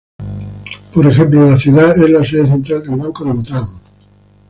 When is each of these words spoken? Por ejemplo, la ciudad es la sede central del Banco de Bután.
Por 0.95 1.05
ejemplo, 1.05 1.47
la 1.47 1.57
ciudad 1.57 1.95
es 1.95 2.09
la 2.09 2.25
sede 2.25 2.47
central 2.47 2.81
del 2.87 2.97
Banco 2.97 3.23
de 3.23 3.33
Bután. 3.33 3.69